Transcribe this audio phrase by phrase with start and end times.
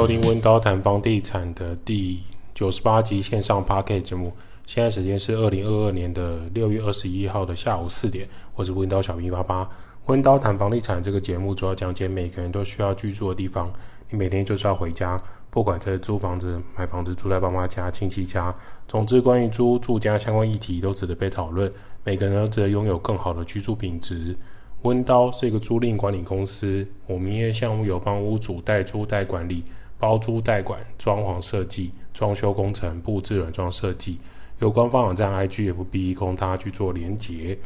[0.00, 2.20] 收听温刀谈房地产的第
[2.54, 4.32] 九十八集线上 Podcast 节目。
[4.64, 8.26] 现在时间是二零二二年的六月二十一号的下午四点。
[8.54, 9.68] 我是温刀小兵爸爸。
[10.06, 13.70] 温刀谈房地产这个节目主要讲解每个人都需要居住的地方。
[14.08, 15.20] 你每天就是要回家，
[15.50, 18.50] 不管在租房子、买房子、住在爸妈家、亲戚家，
[18.88, 21.70] 总之关于租住家相关议题都值得被讨论。
[22.04, 24.34] 每个人都值得拥有更好的居住品质。
[24.80, 29.62] 温刀是一个租赁管理公司，我们营业项目有帮屋主代租代管理、
[30.00, 34.18] 包租代管、装潢设计、装修工程、布置软装设计。
[34.58, 37.56] 有官方网站 IGFB 供大家去做连结。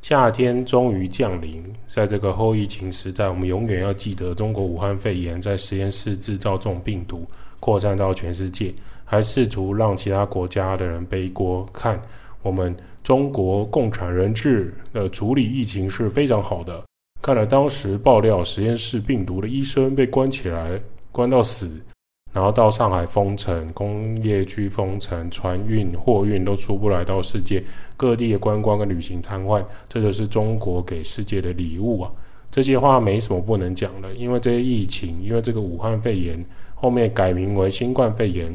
[0.00, 7.26] 夏天终于降临，在这个后疫情时代，我们永远要记得中国武汉肺炎在实验室制造这种病毒，
[7.60, 8.72] 扩散到全世界，
[9.04, 12.00] 还试图让其他国家的人背锅，看
[12.40, 12.74] 我们。
[13.04, 16.82] 中国共产人治的处理疫情是非常好的。
[17.20, 20.80] 看了当时爆料实验室病毒的医生被关起来，
[21.14, 21.70] 关到死，
[22.32, 27.62] 然后到上海封城，工业区封城，船运、货运都出不来，到世界
[27.96, 32.10] 各地的观光跟旅行瘫痪，这就是中国给世界的礼物啊！
[32.50, 38.52] 这些话没什么不能讲的，因为这些疫情，因为这个武汉肺炎后面改名为新冠肺炎，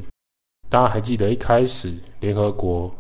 [0.68, 2.94] 大家还记得一开始联合国。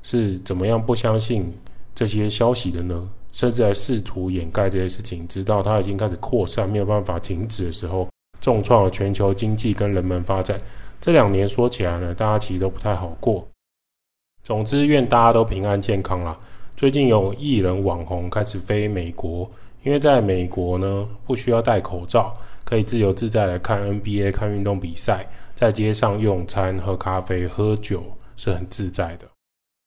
[0.00, 1.52] 是怎么样不相信
[1.94, 3.10] 这些消息的呢？
[3.32, 8.08] 甚至还试图掩盖这些事情，直到它已经开始扩散，没有办法停止的时候，
[8.40, 10.60] 重创了全球经济跟人们发展。
[11.00, 13.46] 这两年说起来呢，大家其实都不太好过。
[14.42, 16.36] 总之，愿大家都平安健康啦。
[16.76, 19.48] 最近有艺人网红开始飞美国，
[19.82, 22.32] 因为在美国呢，不需要戴口罩，
[22.64, 28.04] 可以自由自在的看 NBA、看运动比赛，在街上用餐、喝咖啡、喝酒
[28.36, 29.26] 是很自在的。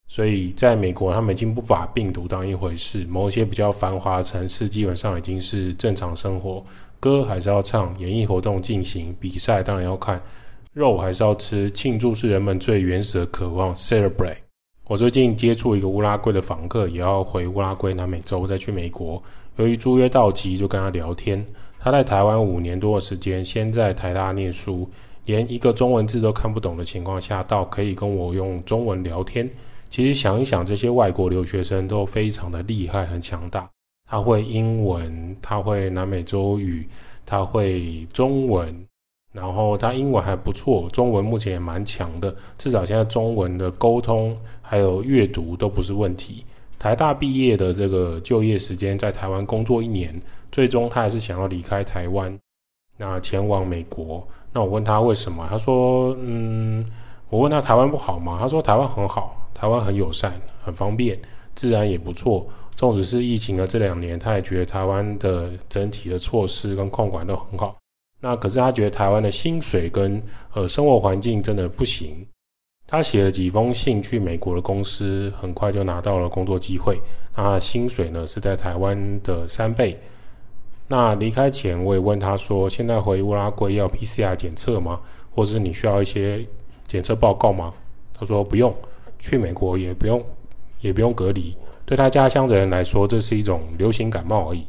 [0.06, 3.06] 所以，在美国，他们已经不把病毒当一回事。
[3.08, 6.62] 某些比较繁华的城市，基本上已经是正常生活，
[7.02, 10.22] 歌还是要唱，演艺活动进行，比赛当然要看，
[10.72, 13.74] 肉还是要吃，庆祝是人们最原始的渴望。
[13.74, 14.36] Celebrate。
[14.86, 19.20] 我最近接触一个乌拉圭的房客，也要回乌拉圭南美洲，再去美国。
[19.56, 21.44] 由于租约到期，就跟他聊天。
[21.80, 24.88] 他在台湾五年多的时间，先在台大念书，
[25.24, 29.50] 连一个中文字都看不懂的情况下，到可以跟我用中文聊天。
[29.90, 33.68] 其实想一想，这些外国留学生都非常的厉害，很强大。
[34.12, 36.86] 他会英文，他会南美洲语，
[37.24, 38.86] 他会中文，
[39.32, 42.36] 然后他英文还不错，中文目前也蛮强的。
[42.58, 46.44] 至少现在中文的沟通还有阅读都不是问题。
[46.78, 50.14] 台大毕业的这个就业时间在台湾工作一年，
[50.50, 52.38] 最终他还是想要离开台湾，
[52.98, 54.22] 那前往美国。
[54.52, 55.46] 那我问他为什么？
[55.48, 56.84] 他说：“嗯，
[57.30, 58.36] 我问他台湾不好吗？
[58.38, 61.18] 他说台湾很好。”台湾很友善，很方便，
[61.54, 62.46] 治安也不错。
[62.74, 67.76] 纵使是疫情的这两年，他也觉得台湾的整体的措施跟控管都很好。
[68.20, 70.20] 那可是他觉得台湾的薪水跟
[70.54, 72.26] 呃生活环境真的不行。
[72.86, 77.00] 他写了几封信去美国的公司，很快就拿到了工作机会。
[77.36, 79.98] 那薪水呢是在台湾的三倍。
[80.88, 85.00] 那离开前我也问他说：“现在回乌拉圭要 PCR 检测吗？
[85.34, 86.46] 或是你需要一些
[86.86, 87.72] 检测报告吗？”
[88.12, 88.74] 他说：“不用。”
[89.18, 90.20] 去美国也不用，
[90.82, 91.56] 也不用隔离。
[91.86, 94.66] 对他家乡的人来说，这是一种流行感冒而已。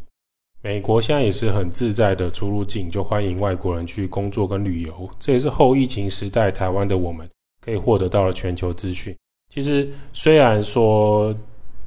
[0.62, 5.10] 美国现在也是很自在的出入境，就欢迎外国人去工作跟旅游。
[5.20, 7.30] 这也是后疫情时代台湾的我们
[7.60, 9.14] 可以获得到了全球资讯。
[9.54, 11.36] 其实，虽然说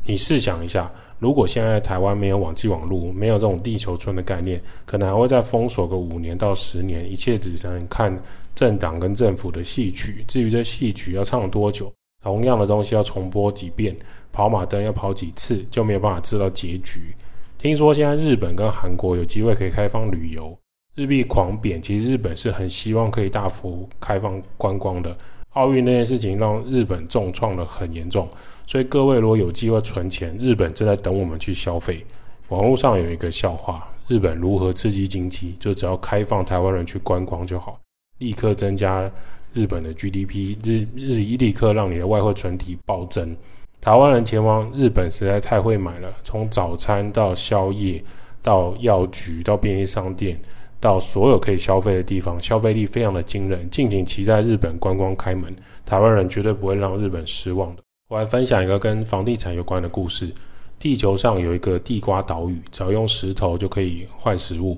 [0.04, 8.16] 你试想一下，如果现在台湾没有网际网路，没有这种地球村的概念，可能还会再封锁个五年到十年，一切只能看
[8.54, 10.22] 政党跟政府的戏曲。
[10.28, 11.92] 至于这戏曲要唱多久？
[12.26, 13.96] 同样的东西要重播几遍，
[14.32, 17.14] 跑马灯要跑几次，就没有办法知道结局。
[17.56, 20.58] 听说现在日本跟韩国有机会可以开放旅游，
[20.96, 25.16] 日币狂贬，其实日本是很希望可以大幅开放观光的。
[25.50, 28.28] 奥运那件事情让日本重创得很严重，
[28.66, 32.04] 所以各位如果有机会存钱，日本正在等我们去消费。
[32.48, 37.78] 网络上有一个笑话，日本如何刺激经济，就只要开放台湾人去观光就好，
[38.18, 39.10] 立刻增加。
[39.54, 43.34] 日本的 GDP 日日一立刻让你的外汇存底暴增。
[43.80, 48.04] 台湾人前往日本实在太会买了，从早餐到宵夜，
[48.42, 50.38] 到药局，到便利商店，
[50.78, 53.66] 到所有可以消费的地方，消费力非常的惊人。
[53.70, 57.82] 敬请期待日本观光开门，台湾人绝对不会让日本失望的。
[58.08, 60.30] 我来分享一个跟房地产有关的故事。
[60.78, 64.76] 地球上有一个地瓜岛屿，只要用石头就可以换食物，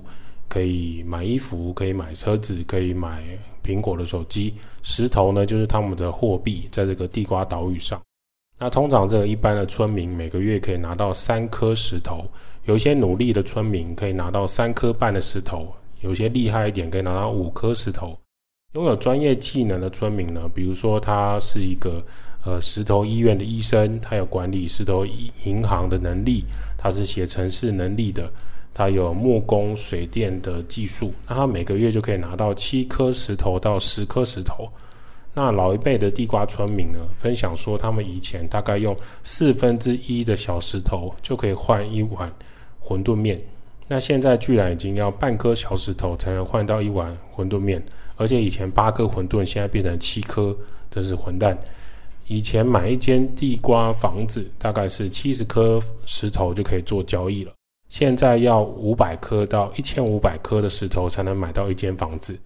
[0.49, 3.23] 可以买衣服，可以买车子，可以买。
[3.61, 8.01] 苹果的手机，石头呢，就是他们的货币，在这个地瓜岛屿上。
[8.57, 12.25] 那通常这个一般的村民每个月可以拿到三颗石头，
[12.65, 18.17] 有一些努力的村民可以拿到三颗半的石头，有些厉害一点可以拿到五颗石头。
[18.73, 22.03] 拥有专业技能的村民呢，比如说他是一个
[22.45, 25.05] 呃石头医院的医生，他有管理石头
[25.43, 26.43] 银行的能力，
[26.75, 28.31] 他是写程式能力的，
[28.73, 34.69] 他有木工、水电的技术，那他每个月就可以拿到七颗石头到十颗石头。
[35.33, 42.31] 那老一辈的地瓜村民呢，分享说他们以前大概用四分之一的小石头就可以换一碗
[42.81, 43.39] 馄饨面，
[43.87, 47.81] 那现在居然已经要半颗小石头才能换到一碗馄饨面。
[48.15, 50.53] 而且以前八颗馄饨，现在变成七颗，
[50.91, 51.57] 真是混蛋！
[52.27, 57.53] 以前买一间地瓜房子，大概是七十颗石头就可以做交易了，
[57.89, 62.39] 现在要五百颗到一千五百颗的石头才能买到一间房子。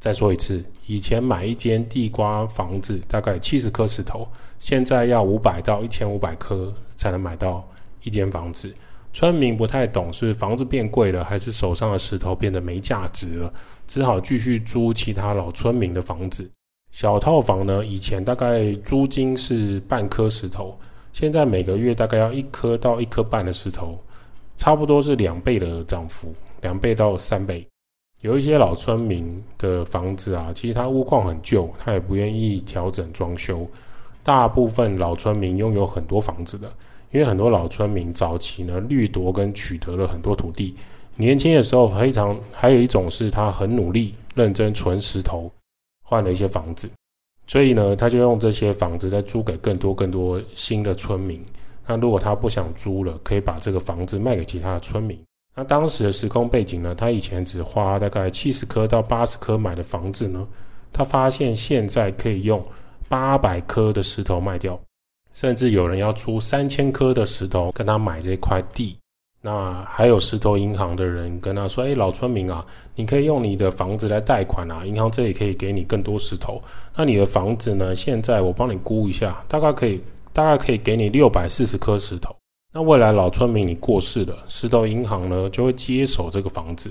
[0.00, 4.26] 再说一次，以前买一间地瓜房子大概七十颗石头，
[4.58, 7.66] 现在要五百到一千五百颗才能买到
[8.02, 8.74] 一间房子。
[9.12, 13.52] 村民不太懂，是房子变贵了，还是手上的石头变得没价值了？
[13.86, 16.50] 只好继续租其他老村民的房子。
[16.90, 20.78] 小套房呢，以前大概租金是半颗石头，
[21.12, 23.98] 现在每个月大概要一颗到一颗半的石头，
[24.60, 27.66] 差不多是两倍的涨幅，两倍到三倍。
[28.20, 33.66] 有一些老村民的房子啊，其实他屋况很旧，他也不愿意调整装修。
[34.22, 36.70] 大部分老村民拥有很多房子的。
[37.10, 40.76] 因为很多老村民早期呢，掠夺跟取得了很多土地，
[41.16, 45.50] 年轻的时候非常，还有一种是他很努力、认真存石头，
[46.04, 46.86] 换了一些房子，
[47.46, 51.42] 所以呢，他就用这些房子再租给更多更多新的村民。
[51.86, 55.18] 那如果他不想租了，可以把这个房子卖给其他的村民。
[55.54, 60.46] 那当时的时空背景呢，他以前只花大概七十颗到八十颗买的房子呢，
[60.92, 62.62] 他发现现在可以用
[63.08, 64.78] 八百颗的石头卖掉。
[65.32, 68.96] 甚至有人要出三千颗的石头跟他买这块地，
[69.40, 72.66] 那还有石头银行的人跟他说：“哎，老村民啊，
[72.96, 76.60] 你可以用你的房子来贷款啊，银行这里可以给你更多石头。
[76.96, 77.94] 那你的房子呢？
[77.94, 80.00] 现在我帮你估一下，大概可以
[80.32, 82.34] 大概可以给你六百四十颗石头。
[82.72, 86.90] 那未来老村民你过世了，石头银行呢就会接手这个房子。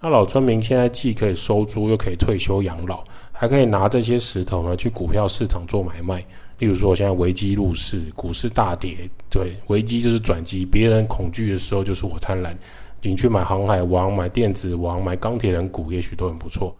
[0.00, 3.02] 那老村民现在既可以收租，又可以退休养老，
[3.32, 6.24] 还可以拿这些石头呢去股票市场做买卖。”
[6.58, 8.96] 例如说，我现在危机入市，股市大跌，
[9.28, 10.64] 对，危机就是转机。
[10.64, 12.54] 别人恐惧的时候，就是我贪婪。
[13.02, 16.74] 你去买航海王、买电子王、买钢铁人股，也许都很不错。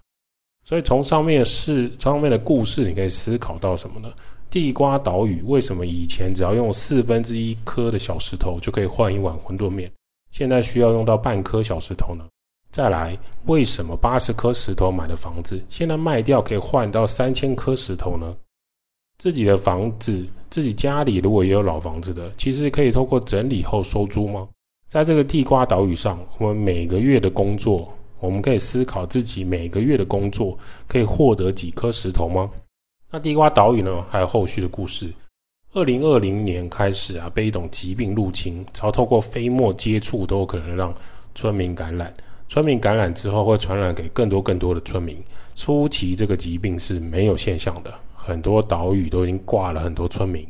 [0.63, 4.09] 所以从上面的事、上面的故事，你可以思考到什么呢？
[4.51, 9.91] 地瓜岛屿为什么以前只要用四分之一颗的小石头就可以换一碗馄饨面，
[10.31, 12.25] 现在需要用到半颗小石头呢？
[12.71, 18.35] 再来，为什么八十颗石头买的房子，现在卖掉可以换到三千颗石头呢？
[19.17, 24.49] 自己的房子，自己家里如果也有老房子的，其实可以透过整理后收租吗？
[24.89, 27.89] 在这个地瓜岛屿上，我们每个月的工作，
[28.19, 30.59] 我们可以思考自己每个月的工作
[30.89, 32.51] 可以获得几颗石头吗？
[33.15, 34.05] 那地瓜岛屿呢？
[34.11, 35.09] 还有后续的故事。
[35.73, 40.93] 二零二零年开始啊，被一种疾病入侵，只要透过飞沫接触都有可能让
[41.33, 42.13] 村民感染。
[42.49, 45.17] 村民感染之后会传染给更多更多的村民。
[45.55, 47.95] 初期这个疾病是没有现象的。
[48.17, 50.45] 很多岛屿都已经挂了很多村民，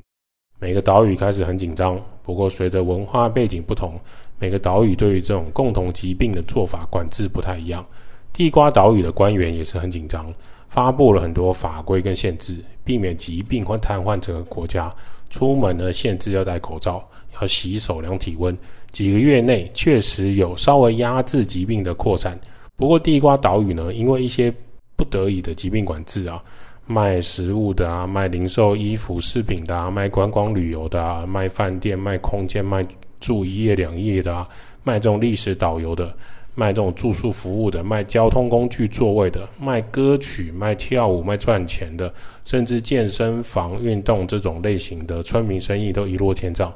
[0.58, 2.00] 每个岛屿开始很紧张。
[2.22, 4.00] 不过，随着文化背景不同，
[4.38, 7.84] 每个岛屿对于这种共同疾病的做法管制不太一样。
[8.32, 10.32] 地瓜岛屿的官员也是很紧张，
[10.68, 14.92] 发布了很多法规跟限制，避免疾病或瘫痪整个国家。
[15.30, 17.02] 出门呢，限制要戴口罩，
[17.40, 18.56] 要洗手、量体温。
[18.90, 22.38] 几个月内确实有稍微压制疾病的扩散。
[22.76, 24.52] 不过，地瓜岛屿呢，因为一些
[24.94, 26.42] 不得已的疾病管制啊。
[26.86, 32.84] 卖食物的啊，卖零售、衣服、饰品的啊，卖观光旅游的啊，卖饭店、卖空间、卖
[33.20, 34.46] 住一夜两夜的啊，
[34.82, 36.14] 卖这种历史导游的，
[36.54, 42.12] 卖这种住宿服务的，卖交通工具座位的，卖歌曲、卖跳舞、卖赚钱的，
[42.44, 46.72] 甚至健身房运动这种类型的村民生意都一落千丈，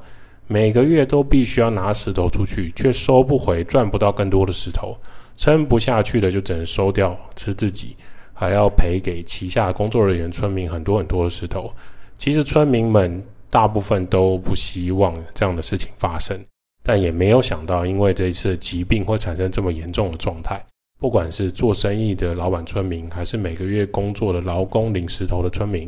[0.46, 4.96] 每个月都必须要拿石头出去，却收不回，赚不到更多的石头，
[5.36, 7.96] 撑不下去的就只能收掉吃自己。
[8.40, 11.72] 还要赔给旗下工作人员、村民很多很多的石头。
[12.16, 13.20] 其实村民们
[13.50, 16.38] 大部分都不希望这样的事情发生，
[16.88, 20.58] 但也没有想到，因为这一次疾病会产生这么严重的状态。
[20.98, 25.86] 不管是做生意的老板村民，还是每个月工作的劳工领石头的村民。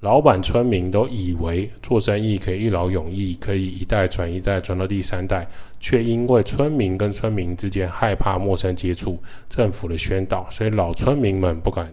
[0.00, 5.46] 老板、村民都以为做生意可以一劳永逸，可以一代传一代，传到第三代，
[5.78, 9.16] 却因为村民跟村民之间害怕陌生接触，
[9.48, 11.88] 政府的宣导，所以老村民们不敢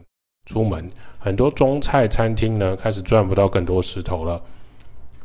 [0.49, 0.89] 出门。
[1.19, 4.41] 很多中菜餐厅呢，开始赚不到更多石头了，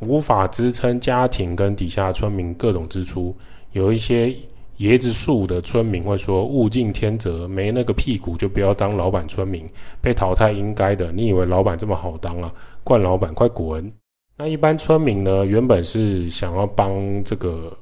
[0.00, 3.34] 无法支撑家庭跟底下村民各种支出。
[3.72, 4.34] 有一些
[4.78, 9.66] 椰子树的村民会说：“物竞天择，没那个屁股就不要当老板村民，
[10.00, 11.10] 被淘汰应该的。
[11.10, 12.52] 你以为老板这么好当啊？
[12.84, 13.92] 惯老板快滚！”
[14.38, 17.76] 那一般村民呢，原本是想要帮这个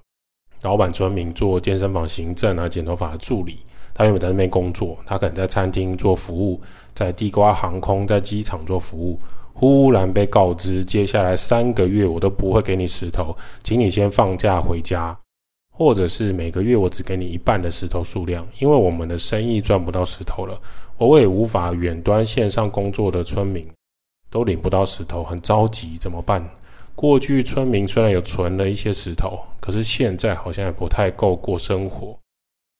[0.62, 3.58] 老板村民做健身房行政啊、剪头发的助理。
[3.92, 6.61] 他原本在那边工作，他可能在餐厅做服务，
[6.94, 9.18] 在地瓜航空在机场做服务。
[9.58, 15.18] 忽然被告知，接下来三个月我都不会给你石头，请你先放假回家。
[15.70, 20.58] 或者是每个月我只给你一半的石头数量，因为我们的生意赚不到石头了，
[20.98, 23.66] 我也无法远端线上工作的村民
[24.30, 26.46] 都领不到石头，很着急，怎么办？
[26.94, 32.18] 过去村民虽然有存了一些石头，可是现在好像也不太够过生活。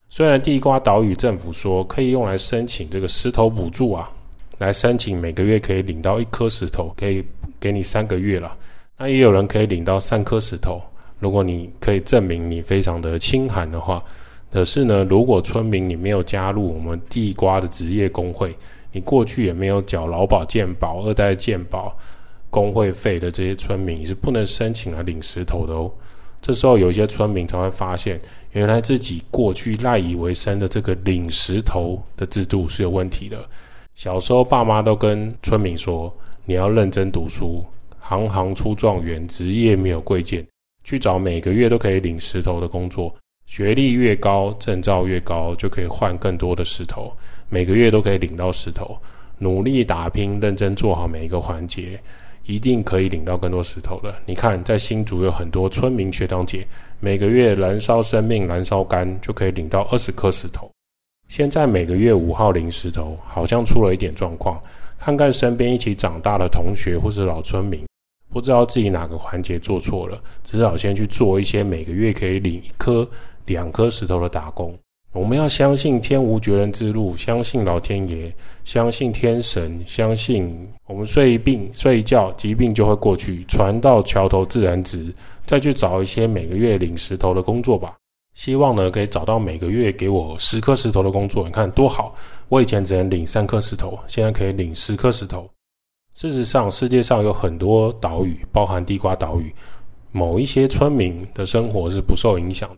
[0.09, 4.11] 虽然地瓜岛屿政府说可以用来申请这个石头补助啊，
[4.59, 7.25] 来申请每个月可以领到一颗石头，可以
[7.61, 8.57] 给你三个月了。
[8.97, 10.83] 那也有人可以领到三颗石头。
[11.19, 14.03] 如果你可以证明你非常的清寒的话，
[14.51, 18.55] 可是呢，如果村民你没有加入我们地瓜的职业工会，
[18.93, 21.95] 你过去也没有缴劳保健保、二代健保、
[22.49, 25.91] 工会费的这些村民，你是不能申请来领石头的哦。
[26.41, 28.19] 这时候有一些村民才会发现，
[28.53, 33.47] 原来自己过去赖以为生的这个领石头的制度是有问题的。
[33.97, 37.65] 小时候爸妈都跟村民说，你要认真读书，
[37.99, 40.47] 行行出状元，职业没有贵贱。
[40.85, 43.13] 去找每个月都可以领石头的工作，
[43.47, 47.11] 学历越高，证照越高，就可以换更多的石头，
[47.49, 48.97] 每个月都可以领到石头。
[49.39, 51.99] 努力打拼，认真做好每一个环节，
[52.45, 54.15] 一定可以领到更多石头的。
[54.27, 56.67] 你看，在新竹有很多村民学长姐，
[57.01, 60.71] 每个月燃烧生命，燃烧肝，就可以领到二十颗石头。
[61.29, 64.61] 现在每个月五号领石头，好像出了一点状况。
[64.99, 67.85] 看看身边一起长大的同学或是老村民。
[68.33, 73.09] 不知道自己哪个环节做错了，只好先去做一些每个月可以领一颗、
[73.47, 74.77] 两颗石头的打工。
[75.13, 78.31] 我们要相信天无绝人之路，相信老天爷，
[78.65, 83.43] 相信天神，相信我们睡一病睡一觉，疾病就会过去。
[83.45, 85.15] 船到桥头自然直，
[85.47, 87.95] 再去找一些每个月领石头的工作吧。
[88.37, 91.47] 希望呢，可以找到每个月给我十颗石头的工作。
[91.47, 92.15] 你看多好！
[92.51, 95.49] 我以前只能领三颗石头，现在可以领十颗石头。
[96.15, 99.51] 事实上，世界上有很多岛屿，包含地瓜岛屿，
[100.13, 102.71] 某一些村民的生活是不受影响。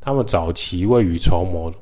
[0.00, 1.72] 他们早期未雨绸缪，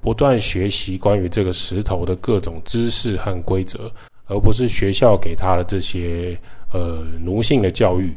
[0.00, 3.92] 不断学习关于这个石头的各种知识和规则，
[4.24, 6.34] 而不是学校给他的这些
[6.72, 8.10] 呃奴性的教育。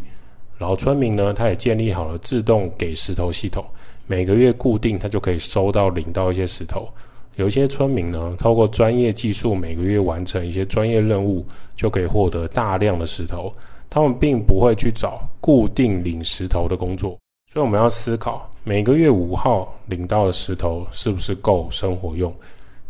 [0.57, 3.65] 老村民呢，他也建立好了自动给石头系统，
[4.05, 6.87] 每个月固定他就可以收到领到一些石头。
[7.35, 11.45] 有一些村民呢，透过专业技术，每个月完成一些专业任务，
[11.75, 13.51] 就可以获得大量的石头。
[13.89, 17.17] 他们并不会去找固定领石头的工作，
[17.51, 22.33] 所以我们要思考，每个月五号领到的石头是不是够生活用？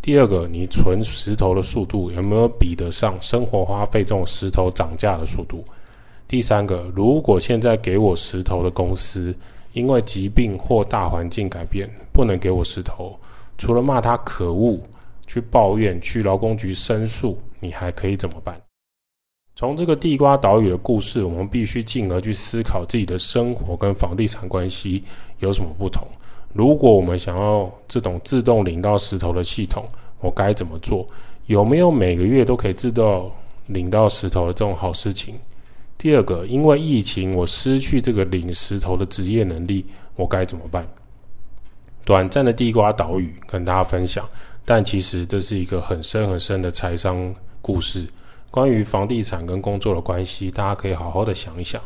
[0.01, 5.63] 第二个，你存石头的速度有没有比得上生活花费这种石头涨价的速度？
[6.27, 9.33] 第三个，如果现在给我石头的公司
[9.73, 13.19] 因为疾病或大环境改变，不能给我石头。
[13.57, 14.79] 除了骂他可恶，
[15.27, 18.59] 去抱怨，去劳工局申诉，你还可以怎么办？
[19.55, 25.03] 从这个地瓜岛屿的故事，我们必须进而去思考自己的生活跟房地产关系
[25.39, 26.07] 有什么不同。
[26.53, 29.85] 如果我们想要这种自动领到石头的系统，
[30.19, 31.07] 我该怎么做？
[31.45, 33.31] 有没有每个月都可以自动
[33.67, 35.35] 领到石头的这种好事情？
[36.03, 39.85] 第二个，因为疫情，我失去这个领石头的职业能力，
[40.17, 40.85] 我该怎么办？
[42.03, 44.27] 短暂的地瓜岛屿跟大家分享，
[44.65, 48.05] 但其实这是一个很深很深的财商故事。
[48.51, 51.81] 关于房地产跟工作的关系，大家可以好好的想一想。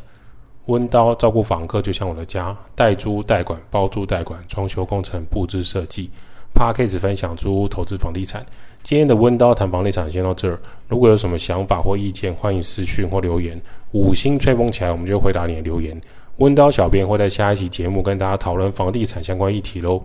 [0.66, 6.10] 温刀照顾房客就像我的家，代租代管、包租代管、装修工程、布置设计。
[6.58, 8.44] Podcast 分享租屋投资房地产。
[8.82, 10.60] 今天的温刀谈房地产先到这儿。
[10.88, 13.62] 如果有什么想法或意见，欢迎私讯或留言。
[13.92, 15.96] 五星吹风起来，我们就回答你的留言。
[16.38, 20.02] 温刀小编会在下一期节目跟大家讨论房地产相关议题喽。